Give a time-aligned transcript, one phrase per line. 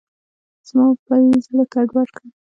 [0.67, 2.27] زما به یې زړه ګډوډ کړ.